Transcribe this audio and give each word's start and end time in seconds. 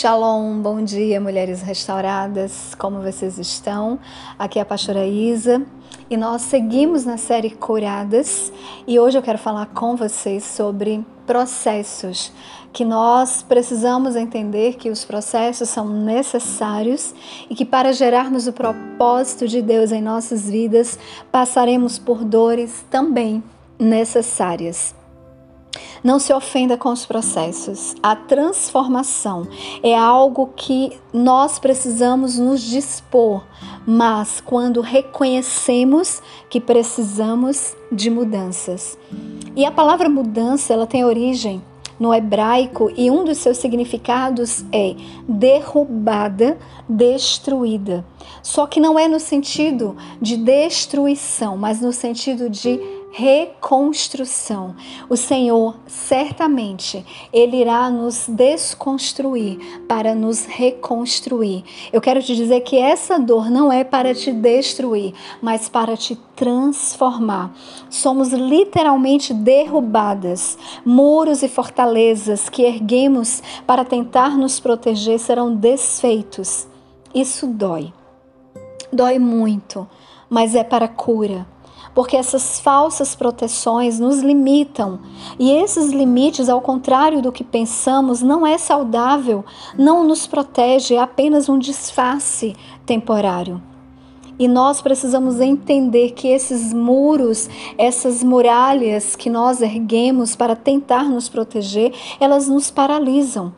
Shalom, 0.00 0.62
bom 0.62 0.84
dia, 0.84 1.20
mulheres 1.20 1.60
restauradas, 1.60 2.72
como 2.76 3.00
vocês 3.02 3.36
estão? 3.36 3.98
Aqui 4.38 4.60
é 4.60 4.62
a 4.62 4.64
pastora 4.64 5.04
Isa 5.04 5.60
e 6.08 6.16
nós 6.16 6.42
seguimos 6.42 7.04
na 7.04 7.16
série 7.16 7.50
Curadas 7.50 8.52
e 8.86 8.96
hoje 8.96 9.18
eu 9.18 9.22
quero 9.22 9.38
falar 9.38 9.66
com 9.66 9.96
vocês 9.96 10.44
sobre 10.44 11.04
processos 11.26 12.30
que 12.72 12.84
nós 12.84 13.42
precisamos 13.42 14.14
entender 14.14 14.76
que 14.76 14.88
os 14.88 15.04
processos 15.04 15.68
são 15.68 15.88
necessários 15.88 17.12
e 17.50 17.56
que 17.56 17.64
para 17.64 17.92
gerarmos 17.92 18.46
o 18.46 18.52
propósito 18.52 19.48
de 19.48 19.60
Deus 19.60 19.90
em 19.90 20.00
nossas 20.00 20.48
vidas 20.48 20.96
passaremos 21.32 21.98
por 21.98 22.22
dores 22.22 22.84
também 22.88 23.42
necessárias. 23.80 24.94
Não 26.02 26.18
se 26.18 26.32
ofenda 26.32 26.76
com 26.76 26.90
os 26.90 27.04
processos. 27.06 27.94
A 28.02 28.14
transformação 28.14 29.46
é 29.82 29.96
algo 29.96 30.50
que 30.54 30.98
nós 31.12 31.58
precisamos 31.58 32.38
nos 32.38 32.62
dispor, 32.62 33.42
mas 33.86 34.40
quando 34.40 34.80
reconhecemos 34.80 36.22
que 36.48 36.60
precisamos 36.60 37.76
de 37.90 38.10
mudanças. 38.10 38.98
E 39.56 39.64
a 39.64 39.70
palavra 39.70 40.08
mudança, 40.08 40.72
ela 40.72 40.86
tem 40.86 41.04
origem 41.04 41.62
no 41.98 42.14
hebraico 42.14 42.92
e 42.96 43.10
um 43.10 43.24
dos 43.24 43.38
seus 43.38 43.58
significados 43.58 44.64
é 44.72 44.94
derrubada, 45.28 46.56
destruída. 46.88 48.04
Só 48.42 48.66
que 48.66 48.80
não 48.80 48.98
é 48.98 49.08
no 49.08 49.18
sentido 49.18 49.96
de 50.20 50.36
destruição, 50.36 51.56
mas 51.56 51.80
no 51.80 51.92
sentido 51.92 52.48
de 52.48 52.80
reconstrução. 53.10 54.76
O 55.08 55.16
Senhor 55.16 55.76
certamente 55.86 57.04
ele 57.32 57.56
irá 57.58 57.90
nos 57.90 58.28
desconstruir 58.28 59.82
para 59.88 60.14
nos 60.14 60.44
reconstruir. 60.44 61.64
Eu 61.92 62.00
quero 62.00 62.22
te 62.22 62.34
dizer 62.36 62.60
que 62.60 62.76
essa 62.76 63.18
dor 63.18 63.50
não 63.50 63.72
é 63.72 63.82
para 63.82 64.14
te 64.14 64.32
destruir, 64.32 65.14
mas 65.40 65.68
para 65.68 65.96
te 65.96 66.16
transformar. 66.36 67.52
Somos 67.90 68.32
literalmente 68.32 69.32
derrubadas. 69.32 70.58
Muros 70.84 71.42
e 71.42 71.48
fortalezas 71.48 72.48
que 72.48 72.62
erguemos 72.62 73.42
para 73.66 73.84
tentar 73.84 74.36
nos 74.36 74.60
proteger 74.60 75.18
serão 75.18 75.54
desfeitos. 75.54 76.68
Isso 77.14 77.46
dói. 77.46 77.92
Dói 78.92 79.18
muito, 79.18 79.86
mas 80.30 80.54
é 80.54 80.64
para 80.64 80.88
cura 80.88 81.46
porque 81.98 82.16
essas 82.16 82.60
falsas 82.60 83.16
proteções 83.16 83.98
nos 83.98 84.20
limitam. 84.20 85.00
E 85.36 85.50
esses 85.50 85.90
limites, 85.90 86.48
ao 86.48 86.60
contrário 86.60 87.20
do 87.20 87.32
que 87.32 87.42
pensamos, 87.42 88.22
não 88.22 88.46
é 88.46 88.56
saudável, 88.56 89.44
não 89.76 90.04
nos 90.04 90.24
protege, 90.24 90.94
é 90.94 91.00
apenas 91.00 91.48
um 91.48 91.58
disfarce 91.58 92.54
temporário. 92.86 93.60
E 94.38 94.46
nós 94.46 94.80
precisamos 94.80 95.40
entender 95.40 96.12
que 96.12 96.28
esses 96.28 96.72
muros, 96.72 97.50
essas 97.76 98.22
muralhas 98.22 99.16
que 99.16 99.28
nós 99.28 99.60
erguemos 99.60 100.36
para 100.36 100.54
tentar 100.54 101.02
nos 101.02 101.28
proteger, 101.28 101.92
elas 102.20 102.46
nos 102.46 102.70
paralisam. 102.70 103.52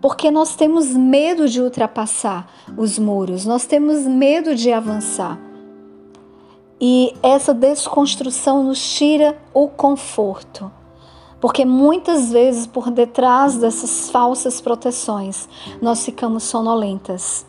Porque 0.00 0.32
nós 0.32 0.56
temos 0.56 0.88
medo 0.88 1.48
de 1.48 1.60
ultrapassar 1.60 2.48
os 2.76 2.98
muros, 2.98 3.46
nós 3.46 3.66
temos 3.66 4.00
medo 4.00 4.56
de 4.56 4.72
avançar. 4.72 5.46
E 6.80 7.12
essa 7.22 7.52
desconstrução 7.52 8.62
nos 8.62 8.80
tira 8.94 9.36
o 9.52 9.68
conforto. 9.68 10.70
Porque 11.40 11.64
muitas 11.64 12.30
vezes 12.30 12.66
por 12.66 12.90
detrás 12.90 13.56
dessas 13.56 14.10
falsas 14.10 14.60
proteções 14.60 15.48
nós 15.80 16.04
ficamos 16.04 16.44
sonolentas. 16.44 17.46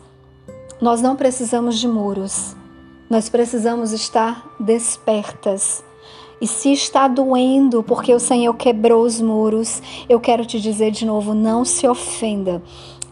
Nós 0.80 1.00
não 1.00 1.14
precisamos 1.14 1.78
de 1.78 1.86
muros. 1.86 2.56
Nós 3.08 3.28
precisamos 3.28 3.92
estar 3.92 4.48
despertas. 4.58 5.84
E 6.40 6.46
se 6.46 6.72
está 6.72 7.06
doendo 7.06 7.82
porque 7.82 8.14
o 8.14 8.20
Senhor 8.20 8.54
quebrou 8.54 9.04
os 9.04 9.20
muros, 9.20 9.82
eu 10.08 10.18
quero 10.18 10.46
te 10.46 10.60
dizer 10.60 10.90
de 10.90 11.04
novo: 11.04 11.34
não 11.34 11.64
se 11.64 11.86
ofenda. 11.86 12.62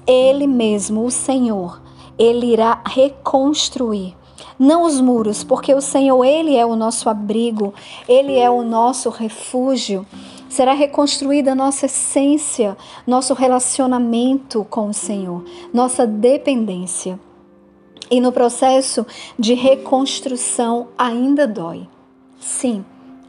Ele 0.07 0.47
mesmo, 0.47 1.05
o 1.05 1.11
Senhor, 1.11 1.83
ele 2.17 2.53
irá 2.53 2.81
reconstruir 2.87 4.18
não 4.59 4.85
os 4.85 5.01
muros, 5.01 5.45
porque 5.45 5.75
o 5.75 5.81
Senhor, 5.81 6.25
Ele 6.25 6.57
é 6.57 6.65
o 6.65 6.77
nosso 6.77 7.09
abrigo, 7.09 7.73
Ele 8.09 8.37
é 8.39 8.51
o 8.51 8.63
nosso 8.63 9.09
refúgio. 9.11 10.07
Será 10.49 10.73
reconstruída 10.73 11.55
nossa 11.55 11.87
essência, 11.87 12.77
nosso 13.07 13.35
relacionamento 13.35 14.67
com 14.69 14.89
o 14.89 14.95
Senhor, 14.95 15.45
nossa 15.73 16.07
dependência. 16.07 17.21
E 18.11 18.21
no 18.21 18.33
processo 18.33 19.07
de 19.39 19.55
reconstrução 19.55 20.89
ainda 20.97 21.47
dói. 21.47 21.87
Sim, 22.41 22.85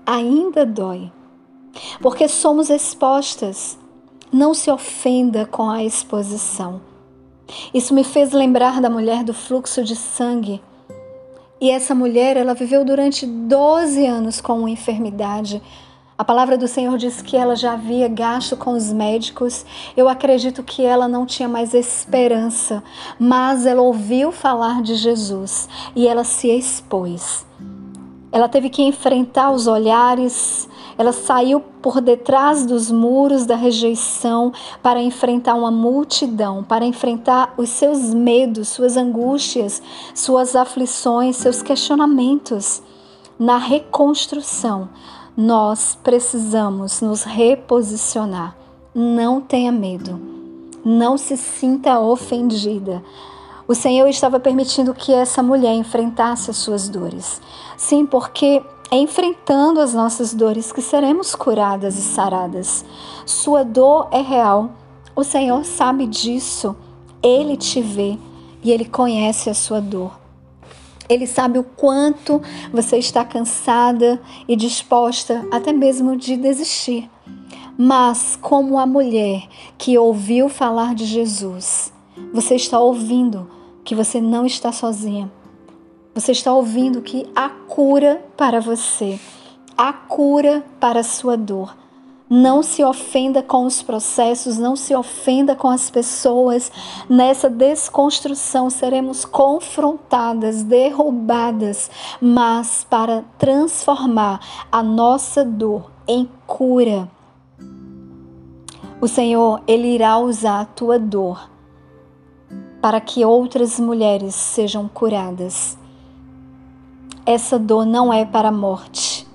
ainda 0.06 0.66
dói. 0.66 1.12
Porque 2.02 2.28
somos 2.28 2.70
expostas. 2.70 3.78
Não 4.32 4.54
se 4.54 4.72
ofenda 4.72 5.46
com 5.46 5.70
a 5.70 5.84
exposição. 5.84 6.82
Isso 7.74 7.94
me 7.96 8.04
fez 8.04 8.32
lembrar 8.32 8.80
da 8.80 8.90
mulher 8.90 9.24
do 9.24 9.34
fluxo 9.34 9.84
de 9.84 9.96
sangue 9.96 10.62
e 11.62 11.70
essa 11.70 11.94
mulher, 11.94 12.38
ela 12.38 12.54
viveu 12.54 12.86
durante 12.86 13.26
12 13.26 14.06
anos 14.06 14.40
com 14.40 14.60
uma 14.60 14.70
enfermidade. 14.70 15.62
A 16.18 16.24
palavra 16.24 16.58
do 16.58 16.68
Senhor 16.68 16.98
diz 16.98 17.22
que 17.22 17.38
ela 17.38 17.56
já 17.56 17.74
havia 17.74 18.08
gasto 18.08 18.58
com 18.58 18.72
os 18.72 18.92
médicos. 18.92 19.66
Eu 19.96 20.10
acredito 20.10 20.64
que 20.64 20.84
ela 20.84 21.08
não 21.08 21.26
tinha 21.26 21.48
mais 21.48 21.74
esperança, 21.74 22.84
mas 23.18 23.66
ela 23.66 23.82
ouviu 23.82 24.32
falar 24.32 24.82
de 24.82 24.96
Jesus 24.96 25.70
e 25.96 26.08
ela 26.08 26.24
se 26.24 26.50
expôs. 26.50 27.46
Ela 28.32 28.48
teve 28.48 28.70
que 28.70 28.84
enfrentar 28.84 29.52
os 29.52 29.66
olhares, 29.66 30.70
ela 30.98 31.12
saiu 31.12 31.62
por 31.82 32.02
detrás 32.02 32.66
dos 32.66 32.92
muros 32.92 33.46
da 33.46 33.56
rejeição 33.56 34.52
para 34.84 35.02
enfrentar 35.02 35.56
uma 35.56 35.72
multidão, 35.72 36.64
para 36.64 36.86
enfrentar 36.86 37.54
os 37.58 37.70
seus 37.70 38.14
medos, 38.14 38.68
suas 38.68 38.98
angústias, 38.98 39.82
suas 40.14 40.56
aflições, 40.56 41.38
seus 41.38 41.62
questionamentos. 41.62 42.84
Na 43.40 43.58
reconstrução, 43.58 44.90
nós 45.38 45.98
precisamos 46.04 47.00
nos 47.00 47.24
reposicionar. 47.24 48.58
Não 48.94 49.40
tenha 49.40 49.72
medo. 49.72 50.20
Não 50.84 51.18
se 51.18 51.38
sinta 51.38 52.00
ofendida. 52.00 53.02
O 53.70 53.76
Senhor 53.76 54.08
estava 54.08 54.40
permitindo 54.40 54.96
que 54.96 55.14
essa 55.14 55.44
mulher 55.44 55.76
enfrentasse 55.76 56.50
as 56.50 56.58
suas 56.58 56.90
dores. 56.90 57.40
Sim, 57.78 58.04
porque 58.04 58.64
é 58.90 58.98
enfrentando 58.98 59.80
as 59.80 59.94
nossas 59.94 60.34
dores 60.34 60.72
que 60.72 60.82
seremos 60.82 61.36
curadas 61.36 61.96
e 61.96 62.02
saradas. 62.02 62.84
Sua 63.28 63.64
dor 63.64 64.08
é 64.12 64.22
real. 64.22 64.72
O 65.16 65.24
Senhor 65.24 65.64
sabe 65.66 66.08
disso. 66.08 66.76
Ele 67.22 67.56
te 67.56 67.80
vê 67.80 68.18
e 68.64 68.72
ele 68.72 68.86
conhece 68.86 69.52
a 69.52 69.54
sua 69.54 69.80
dor. 69.80 70.20
Ele 71.08 71.28
sabe 71.28 71.60
o 71.60 71.64
quanto 71.64 72.42
você 72.74 72.98
está 72.98 73.24
cansada 73.24 74.20
e 74.48 74.56
disposta 74.56 75.46
até 75.52 75.72
mesmo 75.72 76.18
de 76.18 76.36
desistir. 76.38 77.08
Mas, 77.78 78.36
como 78.36 78.80
a 78.80 78.88
mulher 78.88 79.48
que 79.78 79.96
ouviu 79.96 80.50
falar 80.50 80.96
de 80.96 81.06
Jesus, 81.06 81.94
você 82.34 82.56
está 82.56 82.80
ouvindo 82.80 83.59
que 83.90 83.96
você 83.96 84.22
não 84.22 84.46
está 84.46 84.72
sozinha 84.72 85.30
você 86.14 86.32
está 86.32 86.54
ouvindo 86.54 87.02
que 87.02 87.26
há 87.36 87.48
cura 87.48 88.22
para 88.36 88.60
você, 88.60 89.20
há 89.78 89.94
cura 89.94 90.66
para 90.80 91.00
a 91.00 91.04
sua 91.04 91.38
dor. 91.38 91.78
Não 92.30 92.62
se 92.62 92.84
ofenda 92.84 93.42
com 93.42 93.66
os 93.66 93.82
processos, 93.82 94.58
não 94.58 94.76
se 94.76 94.94
ofenda 94.94 95.56
com 95.56 95.70
as 95.70 95.90
pessoas. 95.90 96.72
Nessa 97.10 97.50
desconstrução 97.50 98.70
seremos 98.70 99.24
confrontadas, 99.24 100.62
derrubadas, 100.62 101.90
mas 102.20 102.86
para 102.88 103.24
transformar 103.38 104.42
a 104.72 104.84
nossa 104.84 105.46
dor 105.46 105.90
em 106.08 106.30
cura. 106.46 107.10
O 109.00 109.08
Senhor, 109.08 109.62
Ele 109.66 109.88
irá 109.88 110.18
usar 110.18 110.62
a 110.62 110.66
tua 110.66 111.00
dor 111.00 111.50
para 112.82 113.02
que 113.02 113.26
outras 113.26 113.80
mulheres 113.80 114.36
sejam 114.36 114.88
curadas. 114.88 115.78
Essa 117.26 117.60
dor 117.60 117.86
não 117.86 118.12
é 118.12 118.26
para 118.26 118.48
a 118.50 118.52
morte. 118.52 119.28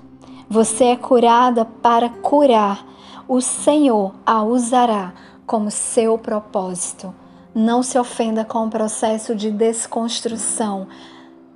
Você 0.49 0.85
é 0.85 0.95
curada 0.95 1.65
para 1.65 2.09
curar. 2.09 2.85
O 3.27 3.41
Senhor 3.41 4.13
a 4.25 4.43
usará 4.43 5.13
como 5.45 5.71
seu 5.71 6.17
propósito. 6.17 7.13
Não 7.53 7.81
se 7.81 7.97
ofenda 7.97 8.43
com 8.43 8.65
o 8.65 8.69
processo 8.69 9.33
de 9.33 9.49
desconstrução, 9.49 10.87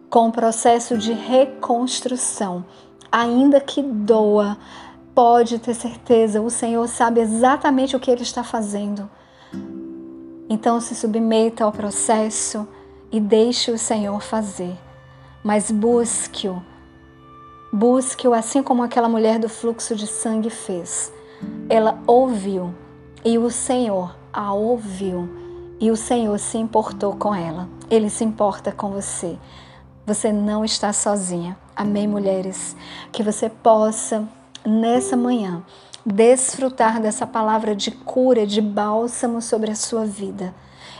com 0.09 0.29
o 0.29 0.31
processo 0.31 0.97
de 0.97 1.11
reconstrução. 1.11 2.63
Ainda 3.11 3.59
que 3.59 3.81
doa, 3.81 4.57
pode 5.13 5.59
ter 5.59 5.73
certeza, 5.73 6.41
o 6.41 6.49
Senhor 6.49 6.87
sabe 6.87 7.19
exatamente 7.19 7.95
o 7.95 7.99
que 7.99 8.09
Ele 8.09 8.21
está 8.21 8.43
fazendo. 8.43 9.09
Então 10.49 10.81
se 10.81 10.95
submeta 10.95 11.63
ao 11.63 11.71
processo 11.71 12.67
e 13.11 13.19
deixe 13.19 13.71
o 13.71 13.77
Senhor 13.77 14.19
fazer. 14.19 14.75
Mas 15.43 15.69
busque-o. 15.69 16.61
Busque-o 17.71 18.33
assim 18.33 18.63
como 18.63 18.81
aquela 18.81 19.07
mulher 19.07 19.37
do 19.37 19.47
fluxo 19.47 19.95
de 19.95 20.07
sangue 20.07 20.49
fez. 20.49 21.13
Ela 21.69 21.99
ouviu 22.07 22.73
e 23.23 23.37
o 23.37 23.51
Senhor 23.51 24.15
a 24.33 24.51
ouviu 24.53 25.29
e 25.79 25.91
o 25.91 25.95
Senhor 25.95 26.37
se 26.39 26.57
importou 26.57 27.15
com 27.15 27.33
ela. 27.33 27.69
Ele 27.89 28.09
se 28.09 28.23
importa 28.23 28.71
com 28.71 28.89
você. 28.89 29.37
Você 30.05 30.31
não 30.31 30.65
está 30.65 30.91
sozinha. 30.91 31.57
Amém, 31.75 32.07
mulheres? 32.07 32.75
Que 33.11 33.21
você 33.21 33.49
possa, 33.49 34.27
nessa 34.65 35.15
manhã, 35.15 35.63
desfrutar 36.05 37.01
dessa 37.01 37.27
palavra 37.27 37.75
de 37.75 37.91
cura, 37.91 38.45
de 38.45 38.61
bálsamo 38.61 39.41
sobre 39.41 39.71
a 39.71 39.75
sua 39.75 40.05
vida. 40.05 40.53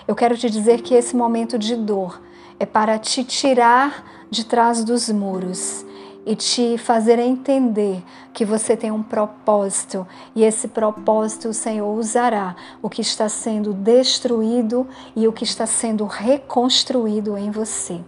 Eu 0.07 0.15
quero 0.15 0.37
te 0.37 0.49
dizer 0.49 0.81
que 0.81 0.93
esse 0.93 1.15
momento 1.15 1.57
de 1.57 1.75
dor 1.75 2.21
é 2.59 2.65
para 2.65 2.97
te 2.97 3.23
tirar 3.23 4.27
de 4.29 4.45
trás 4.45 4.83
dos 4.83 5.09
muros 5.09 5.85
e 6.25 6.35
te 6.35 6.77
fazer 6.77 7.17
entender 7.17 8.03
que 8.33 8.43
você 8.45 8.75
tem 8.75 8.91
um 8.91 9.01
propósito 9.01 10.05
e 10.35 10.43
esse 10.43 10.67
propósito 10.67 11.49
o 11.49 11.53
Senhor 11.53 11.91
usará 11.97 12.55
o 12.81 12.89
que 12.89 13.01
está 13.01 13.29
sendo 13.29 13.73
destruído 13.73 14.87
e 15.15 15.27
o 15.27 15.33
que 15.33 15.43
está 15.43 15.65
sendo 15.65 16.05
reconstruído 16.05 17.37
em 17.37 17.49
você. 17.49 18.01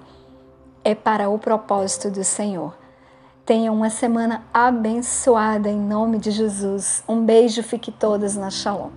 É 0.83 0.93
para 0.93 1.29
o 1.29 1.39
propósito 1.39 2.11
do 2.11 2.23
Senhor. 2.23 2.80
Tenha 3.43 3.71
uma 3.71 3.89
semana 3.89 4.43
abençoada 4.53 5.67
em 5.67 5.79
nome 5.79 6.19
de 6.19 6.29
Jesus. 6.29 7.03
Um 7.07 7.25
beijo, 7.25 7.63
fique 7.63 7.91
todas 7.91 8.35
na 8.35 8.51
Shalom. 8.51 8.91